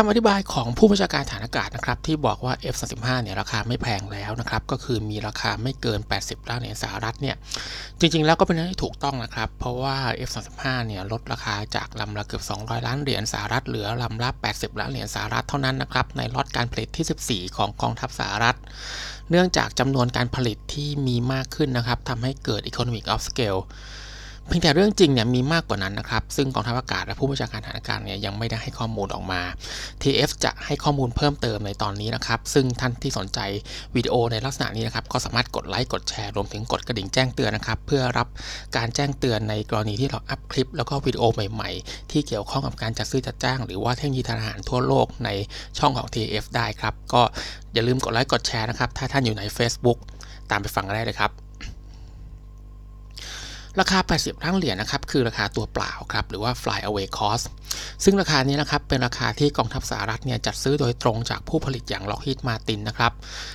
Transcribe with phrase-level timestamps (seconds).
[0.00, 7.36] คำอธิบายของผู้บัญชาการฐานอากาศนะครับที่บอกว่า F35 เนี่ยราคาไม่แพงแล้วนะครับก็คือมีราคาไม่เกิน 80ล้านเหรียญสหรัฐเนี่ย
[7.98, 9.96] จริงๆแล้วก็เป็นเรื่องที่ถูกต้องนะครับ เพราะว่า
[10.28, 18.56] F35 เนี่ยลดราคาจากลำละเกือบ 200 ล้านเหรียญสหรัฐเหลือลำละ 80 ล้านเหรียญสหรัฐเท่านั้นนะครับในล็อตการผลิตที่ 14 ของกองทัพสหรัฐ
[19.30, 23.60] เนื่องจากจำนวนการผลิตที่มีมากขึ้นนะครับทำให้เกิด economic of scale
[24.48, 29.40] เพียงแต่เรื่องจริงเนี่ยมีมากกว่านั้นนะครับ ซึ่งกองทัพอากาศและผู้บัญชาการฐานอากาศเนี่ยยังไม่ได้ให้ข้อมูลออกมา
[30.02, 33.38] TF จะให้ข้อมูลเพิ่มเติมในตอนนี้นะครับ ซึ่งท่านที่สนใจ
[33.96, 38.28] วิดีโอในลักษณะนี้นะครับ ก็สามารถกดไลค์กดแชร์รวมถึงกดกระดิ่งแจ้งเตือนนะครับ เพื่อรับ
[38.76, 45.30] การแจ้งเตือนในกรณีที่เราอัพคลิป แล้วก็วิดีโอใหม่ ๆ ที่เกี่ยวข้องกับการจัดซื้อจัดจ้าง หรือว่าเทคโนโลยีทางทหารทั่วโลกใน
[45.78, 47.22] ช่องของ TF ได้ครับ ก็
[47.74, 49.98] อย่าลืมกดไลค์กดแชร์นะครับ ถ้าท่านอยู่ใน Facebook
[50.50, 51.32] ตามไปฟังกันได้เลยครับ
[53.80, 57.44] ราคา 80ล้านเหรียญนะครับคือราคาตัวเปล่าครับหรือว่า fly away cost
[58.04, 63.12] ซึ่งราคานี้นะครับเป็นราคาที่กองทัพสหรัฐเนี่ยจัดซื้อโดยตรงจากผู้ผลิตอย่าง Lockheed Martin นะครับ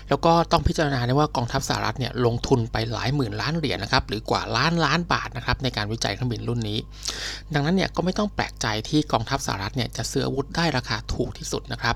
[0.09, 6.79] แล้วก็ต้องพิจารณาได้ว่ากองทัพสหรัฐเนี่ยลงทุนไปหลายหมื่นล้านเหรียญนะครับหรือกว่าล้านล้านบาทนะครับในการวิจัยเครื่องบินรุ่นนี้
[7.53, 11.95] ดังนั้นเนี่ยก็ไม่ต้องแปลกใจที่กองทัพสหรัฐเนี่ยจะซื้ออาวุธได้ราคาถูกที่สุดนะครับ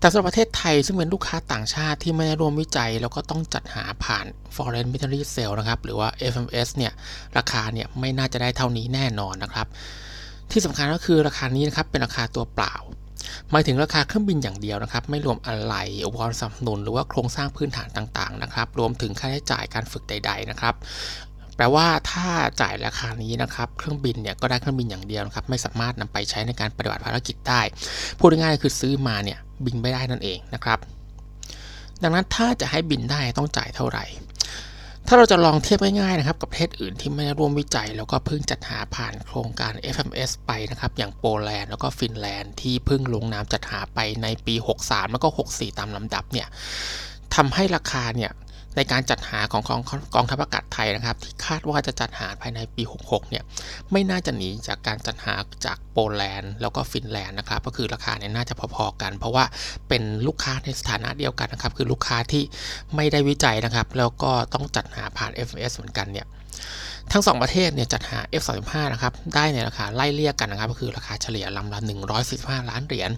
[0.00, 6.92] แต่สำหรับประเทศไทยซึ่งเป็นลูกค้าต่างชาติที่ไม่ได้ร่วมวิจัย แล้วก็ต้องจัดหาผ่าน foreign military sale นะครับ หรือว่า FMS เนี่ย
[7.38, 9.66] ราคาเนี่ยไม่น่าจะได้เท่านี้แน่นอนนะครับ
[10.50, 12.74] ที่สำคัญก็คือราคานี้นะครับเป็นราคาตัวเปล่า
[13.50, 20.74] หมายถึงราคาเครื่องบินอย่างเดียวนะครับ ไม่รวมอะไหล่อุปกรณ์สนับสนุนหรือว่าโครงสร้างพื้นฐานต่างๆนะครับ รวมถึงค่าใช้จ่ายการฝึกใด ๆ นะครับ
[21.56, 22.28] แปลว่าถ้า
[22.60, 27.60] จ่ายราคานี้นะครับเครื่องบินเนี่ยก็ได้เครื่องบินอย่างเดียวนะครับไม่สามารถนำไปใช้ในการปฏิบัติภารกิจได้
[28.18, 30.78] พูดง่ายๆคือซื้อมาเนี่ย บินไม่ได้นั่นเองนะครับ
[32.02, 34.04] ดังนั้นถ้าจะให้บินได้ต้องจ่ายเท่าไหร่
[35.06, 46.48] ถ้าเราจะลองเทียบง่ายๆนะครับกับประเทศอื่นที่ไม่ได้ร่วมวิจัย แล้วก็เพิ่งจัดหาผ่านโครงการ FMS ไปนะครับ อย่างโปแลนด์แล้วก็ฟินแลนด์ที่เพิ่งลงนามจัดหาไปในปี 63 แล้วก็ 64 ตามลำดับเนี่ย
[47.34, 48.30] ทำให้ราคาเนี่ย
[48.76, 49.80] ในการจัดหาของกอง
[50.14, 53.44] กองทัพอากาศไทยนะครับ ที่คาดว่าจะจัดหาภายในปี 66 เนี่ย
[53.92, 55.34] ไม่น่าจะหนีจากการจัดหา
[55.66, 59.44] จากโปแลนด์แล้วก็ฟินแลนด์นะครับ ก็คือราคาเนี่ยน่าจะพอๆกัน เพราะว่า
[59.88, 62.42] เป็นลูกค้าในสถานะเดียวกันนะครับ คือลูกค้าที่
[62.96, 66.26] ไม่ได้วิจัยนะครับ แล้วก็ต้องจัดหาผ่าน FMS เหมือนกันเนี่ย
[67.12, 71.80] ทั้ง 2 ประเทศเนี่ยจัดหา F35 นะครับได้ในราคาไล่เลี่ยกันนะครับก็คือราคาเฉลี่ยลำละ
[72.24, 73.10] 145 ล้านเหรียญ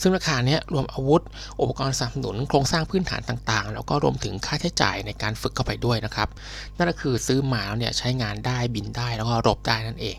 [0.00, 1.22] ซึ่งราคาเนี้ยรวมอาวุธ
[1.60, 6.28] อุปกรณ์สนับสนุนโครงสร้างพื้นฐานต่างๆ แล้วก็รวมถึงค่าใช้จ่ายในการฝึกเข้าไปด้วยนะครับ
[6.76, 10.16] นั่นก็คือซื้อมาแล้วเนี่ยใช้งานได้บินได้แล้วก็รบได้นั่นเอง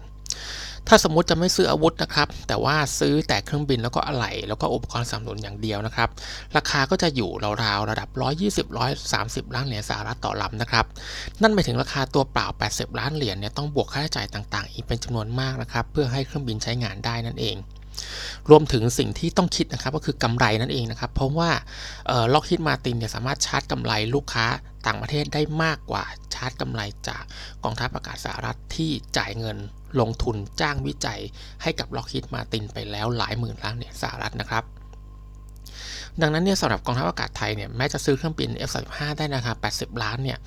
[0.88, 6.10] ถ้าสมมติจะไม่ซื้ออาวุธนะครับ แต่ว่าซื้อแต่เครื่องบินแล้วก็อะไหล่แล้วก็อุปกรณ์สนับสนุนอย่างเดียวนะครับ
[6.58, 7.30] ราคาก็จะอยู่
[7.64, 8.10] ราวๆระดับ
[8.84, 10.86] 120-130 ล้านเหรียญสหรัฐต่อลำนะครับ
[11.42, 17.56] นั่นหมายถึงราคาตัวเปล่า 80 ล้านเหรียญเนี่ยต้องบวกค่าใช้จ่ายต่างๆ อีกเป็นจำนวนมากนะครับ เพื่อให้เครื่องบินใช้งานได้นั่นเอง
[18.50, 21.50] รวมถึงสิ่งที่ต้องคิดนะครับก็คือกำไรนั่นเองนะครับ เพราะว่า
[22.34, 24.46] ล็อกฮิตมาตินเนี่ยสามารถชาร์จกำไรลูกค้า
[24.88, 27.24] ต่างประเทศได้มากกว่าชาร์จกำไรจาก
[27.64, 29.58] กองทัพอากาศสหรัฐที่จ่ายเงิน
[30.00, 31.20] ลงทุนจ้างวิจัย
[31.62, 34.64] ให้กับล็อกฮิตมาตินไปแล้วหลายหมื่นล้านเหรียญสหรัฐนะครับ
[36.22, 40.40] ดังนั้นเนี่ยสำหรับกองทัพอากาศไทยเนี่ยแม้จะซื้อเครื่องบิน F35 ได้ราคา80 ล้านเนี่ย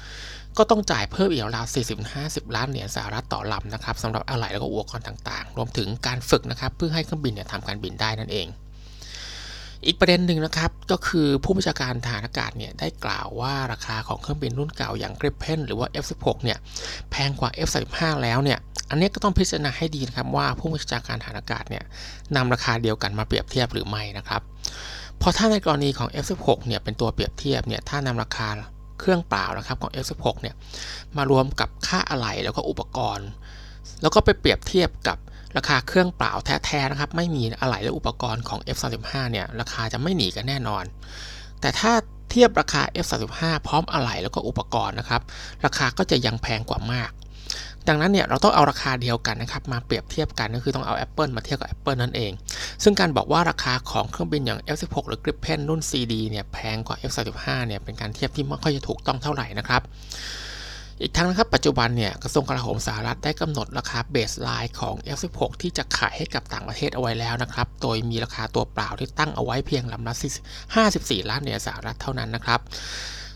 [0.58, 1.66] ก็ต้องจ่ายเพิ่มอีกราว
[2.10, 8.46] 40-50 ล้านเหรียญสหรัฐต่อลำนะครับสำหรับอะไหล่แล้วก็อุปกรณ์ต่างๆ รวมถึงการฝึกนะครับเพื่อให้เครื่องบินเนี่ยทำการบินได้นั่นเอง
[9.86, 16.58] อีกประเด็นหนึ่งนะครับก็คือผู้บัญชาการทหารอากาศเนี่ยได้กล่าวว่าราคาของเครื่องบินรุ่นเก่าอย่าง Gripen หรือว่า F16 เนี่ย
[17.10, 18.58] แพงกว่า F35 แล้วเนี่ย
[18.90, 21.84] อันนี้ก็ต้องพิจารณาให้ดีนะครับว่าผู้บัญชาการทหารอากาศเนี่ย
[22.36, 24.42] นำราคาเดียวกันมาเปรียบเทียบหรือไม่นะครับ
[25.20, 28.48] พอถ้าในกรณีของ F16 เนี่ยเป็นตัวเปรียบเทียบเนี่ยถ้านำราคา
[29.00, 30.54] เครื่องเปล่านะครับของ F16 เนี่ย
[31.16, 33.28] มารวมกับค่าอะไหล่แล้วก็อุปกรณ์
[34.02, 35.18] แล้วก็ไปเปรียบเทียบกับ
[35.56, 40.84] ราคาเครื่องเปล่าแท้ๆนะครับไม่มีอะไหล่และอุปกรณ์ของ F35 เนี่ยราคาจะไม่หนีกันแน่นอน
[41.60, 41.92] แต่ถ้า
[42.30, 45.22] เทียบราคา F35 พร้อมอะไหล่แล้วก็อุปกรณ์นะครับ
[45.64, 47.10] ราคาก็จะยังแพงกว่ามาก
[47.88, 52.32] ดังนั้นเนี่ยเราต้องเอาราคาเดียวกันนะครับมาเปรียบเทียบกันก็คือต้องเอา apple มาเทียบกับ apple นั่นเอง
[52.82, 59.82] ซึ่งการบอกว่าราคาของเครื่องบินอย่าง F16 หรือ Gripen รุ่น CD เนี่ยแพงกว่า F35 เนี่ยเป็นการเทียบที่ไม่ค่อยจะถูกต้องเท่าไหร่นะครับ
[61.00, 70.14] อีกทั้งนะครับปัจจุบันเนี่ยกระทรวงกลาโหมสหรัฐได้กำหนดราคา baseline ของ F16 ที่จะขายให้กับต่างประเทศเอาไว้แล้วนะครับ โดยมีราคาตัวเปล่าที่ตั้งเอาไว้เพียงลำละ
[70.72, 72.60] 54 ล้านเหรียญสหรัฐเท่านั้นนะครับ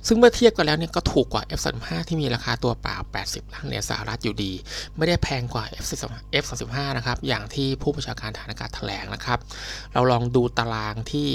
[0.06, 2.96] ซึ่งเมื่อเทียบกันแล้วเนี่ยก็ถูกกว่า F35 ที่มีราคาตัวเปล่า
[3.26, 4.52] 80 ล้านเหรียญสหรัฐอยู่ดี
[4.96, 5.64] ไม่ได้แพงกว่า
[6.42, 9.38] F35 นะครับ อย่างที่ผู้บัญชาการฐานอากาศแถลงนะครับ
[9.92, 11.28] เราลองดูตารางที่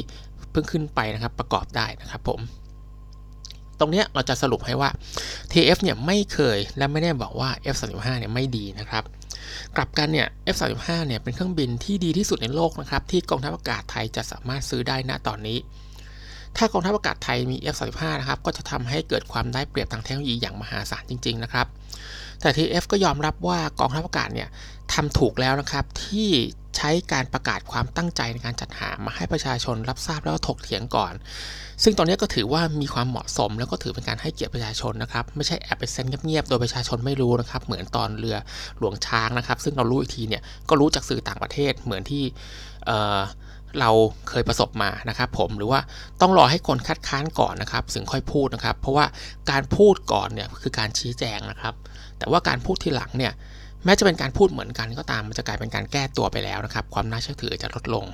[0.51, 2.39] เพิ่งขึ้นไปนะครับประกอบได้นะครับผม
[3.79, 4.89] ตรงนี้เราจะสรุปให้ว่า
[5.51, 9.03] TF เนี่ยไม่เคยและไม่ได้บอกว่า F35 เนี่ยไม่ดีนะครับ
[9.75, 15.57] กลับกันเนี่ย F35 เนี่ยเป็นเครื่องบินที่ดีที่สุดในโลกนะครับ ที่กองทัพอากาศไทยจะสามารถซื้อได้ณตอนนี้
[16.57, 21.67] ถ้ากองทัพอากาศไทยมี F35 นะครับ ก็จะทำให้เกิดความได้เปรียบทางเทคโนโลยีอย่างมหาศาลจริง ๆ นะครับ
[22.41, 24.49] แต่ที F ก็ยอมรับว่ากองทัพอากาศเนี่ย
[24.93, 26.29] ทำถูกแล้วนะครับที่
[26.77, 31.13] ใช้การประกาศความตั้งใจในการจัดหามาให้ประชาชนรับทราบแล้วก็ถกเถียงก่อน
[31.83, 38.37] ซึ่งตอนนี้ก็ถือว่ามีความเหมาะสม แล้วก็ถือเป็นการให้เกียรติประชาชนนะครับ ไม่ใช่แอบไปเซ็นเงียบๆ โดยประชาชนไม่รู้นะครับ เหมือนตอนเรือ
[38.77, 42.23] หลวงช้างนะครับ ซึ่งเรารู้อีกทีเนี่ยก็รู้จากสื่อต่างประเทศเหมือนที่
[42.85, 43.91] เเรา
[44.29, 45.79] เคยประสบมานะครับผมหรือว่า
[46.21, 49.05] ต้องรอให้คนคัดค้านก่อนนะครับถึงค่อยพูดนะครับ เพราะว่า
[49.49, 51.73] การพูดก่อนเนี่ยคือการชี้แจงนะครับ
[52.19, 53.33] แต่ว่าการพูดทีหลังเนี่ย
[53.85, 58.05] แม้จะเป็นการพูดเหมือนกันก็ตามมันจะกลายเป็นการแก้ตัวไปแล้วนะครับ ความน่าเชื่อถือจะลดลง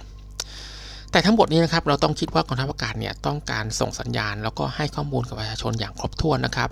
[1.11, 6.69] แต่ทั้งหมดนี้นะครับเราต้องคิดว่ากองทัพอากาศเนี่ยต้องการส่งสัญญาณ แล้วก็ให้ข้อมูลกับประชาชนอย่างครบถ้วนนะครับ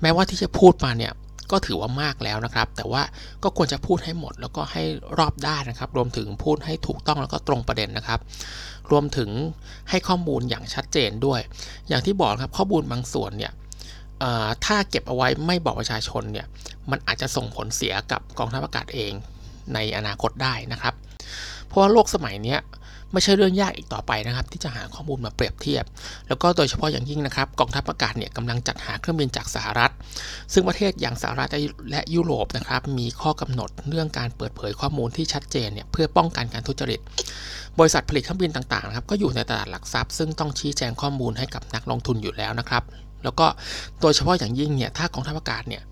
[0.00, 1.12] แม้ว่าที่จะพูดมาเนี่ย
[1.50, 3.02] ก็ถือว่ามากแล้วนะครับ แต่ว่า
[3.42, 4.82] ก็ควรจะพูดให้หมด แล้วก็ให้
[5.18, 8.20] รอบด้านนะครับ รวมถึงพูดให้ถูกต้องแล้วก็ตรงประเด็นนะครับ
[8.90, 9.30] รวมถึง
[9.90, 11.40] ให้ข้อมูลอย่างชัดเจนด้วย
[11.88, 13.52] อย่างที่บอกครับข้อมูลบางส่วนเนี่ย
[14.64, 16.46] ถ้าเก็บเอาไว้ไม่บอกประชาชนเนี่ย
[16.90, 19.12] มันอาจจะส่งผลเสียกับกองทัพอากาศเอง
[19.74, 20.94] ในอนาคตได้นะครับ
[21.66, 22.56] เพราะว่าโลกสมัยนี้
[23.12, 25.84] ไม่ใช่เรื่องยากอีกต่อไปนะครับ ที่จะหาข้อมูลมาเปรียบเทียบ
[26.28, 29.92] แล้วก็โดยเฉพาะอย่างยิ่งนะครับกองทัพอากาศเนี่ยกำลังจัดหาเครื่องบินจากสหรัฐ
[30.52, 31.48] ซึ่งประเทศอย่างสหรัฐ
[31.90, 37.00] และยุโรปนะครับมีข้อกำหนดเรื่องการเปิดเผยข้อมูลที่ชัดเจนเนี่ยเพื่อป้องกันการทุจริต
[37.78, 42.82] บริษัทผลิตเครื่องบินต่างๆนะครับก็อยู่ในตลาดหลักทรัพย์ ซึ่งต้องชี้แจงข้อมูลให้กับนักลงทุนอยู่แล้วนะครับ
[43.24, 43.46] แล้วก็
[44.00, 45.82] โดยเฉพาะอย่างยิ่งเนี่ยถ้ากองทัพอากาศเนี่ย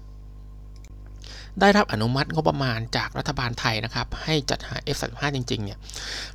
[1.61, 5.79] ได้รับอนุมัติงบประมาณจากรัฐบาลไทยนะครับ ให้จัดหา F35 จริง ๆ เนี่ย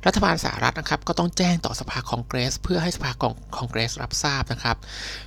[0.06, 4.76] รัฐบาลสหรัฐนะครับ ก็ต้องแจ้งต่อสภาคองเกรส เพื่อให้สภาคองเกรสรับทราบนะครับ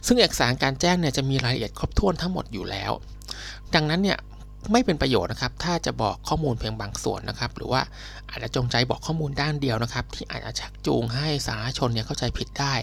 [0.06, 2.92] ซึ่งเอกสารการแจ้งเนี่ยจะมีรายละเอียดครบถ้วนทั้งหมดอยู่แล้ว
[3.75, 4.18] ดังนั้นเนี่ย
[4.72, 7.82] ไม่เป็นประโยชน์นะครับ ถ้าจะบอกข้อมูลเพียงบางส่วนนะครับ หรือว่า
[8.30, 12.74] อาจจะจงใจบอกข้อมูลด้านเดียวนะครับ ที่อาจจะชักจูงให้สาธารณชนเนี่ยเข้าใจผิดได้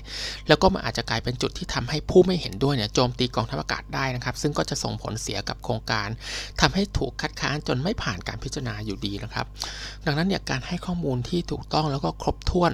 [0.49, 6.09] แล้วก็มันอาจจะกลายเป็นจุดที่ทำให้ผู้ไม่เห็นด้วยเนี่ยโจมตีกองทัพอากาศได้นะครับ ซึ่งก็จะส่งผลเสียกับโครงการ
[6.61, 9.47] ทำให้ถูกคัดค้านจนไม่ผ่านการพิจารณาอยู่ดีนะครับ
[10.07, 12.73] ดังนั้นเนี่ยการให้ข้อมูลที่ถูกต้องแล้วก็ครบถ้วน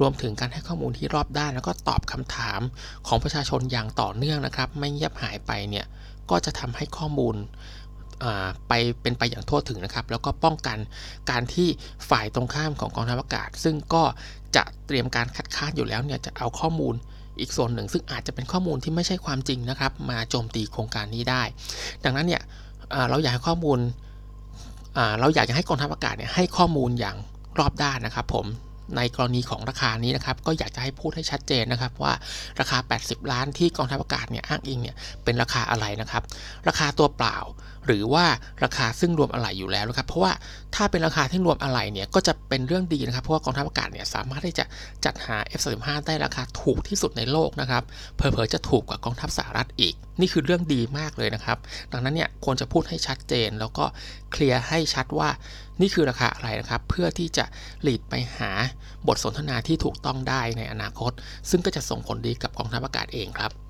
[0.00, 2.60] รวมถึงการให้ข้อมูลที่รอบด้าน แล้วก็ตอบคำถาม
[3.06, 5.86] ของประชาชนอย่างต่อเนื่องนะครับ ไม่เงียบหายไปเนี่ย
[6.30, 7.36] ก็จะทำให้ข้อมูล
[8.68, 8.72] ไป
[9.02, 10.78] เป็นไปอย่างทั่วถึงนะครับ แล้วก็ป้องกัน
[11.30, 11.68] การที่
[12.10, 14.02] ฝ่ายตรงข้ามของกองทัพอากาศ ซึ่งก็
[14.56, 16.94] จะเตรียมการคัดค้านอยู่แล้วเนี่ยจะเอาข้อมูล
[17.40, 21.42] อีกส่วนหนึ่ง ซึ่งอาจจะเป็นข้อมูลที่ไม่ใช่ความจริงนะครับ มาโจมตีโครงการนี้ได้
[22.04, 22.42] ดังนั้นเนี่ย
[23.10, 23.78] เราอยากให้ข้อมูล
[25.20, 27.16] เราอยากจะให้กองทัพอากาศเนี่ยให้ข้อมูลอย่าง
[27.58, 28.46] รอบด้านนะครับผม
[28.96, 32.12] ในกรณีของราคานี้นะครับก็อยากจะให้พูดให้ชัดเจนนะครับว่า
[32.60, 36.22] ราคา 80 ล้านที่กองทัพอากาศเนี่ยอ้างอิงเนี่ยเป็นราคาอะไรนะครับ
[36.68, 37.38] ราคาตัวเปล่า
[37.86, 38.26] หรือว่า
[38.64, 40.32] ราคาซึ่งรวมอะไหล่อยู่แล้วนะครับ เพราะว่า
[40.74, 44.64] ถ้าเป็นราคาที่รวมอะไหล่เนี่ยก็จะเป็นเรื่องดีนะครับ เพราะว่ากองทัพอากาศเนี่ยสามารถที่จะ
[45.04, 47.82] จัดหา F35 ได้ราคาถูกที่สุดในโลกนะครับ
[48.16, 51.58] เผลอๆจะถูกกว่ากองทัพสหรัฐอีก นี่คือเรื่องดีมากเลยนะครับ
[51.92, 53.84] ดังนั้นเนี่ยควรจะพูดให้ชัดเจนแล้วก็
[54.32, 55.28] เคลียร์ให้ชัดว่า
[55.80, 57.44] นี่คือราคาอะไรนะครับ เพื่อที่จะ
[57.82, 58.50] หลีดไปหา
[59.06, 61.12] บทสนทนาที่ถูกต้องได้ในอนาคต
[61.50, 63.63] ซึ่งก็จะส่งผลดีกับกองทัพอากาศเองครับ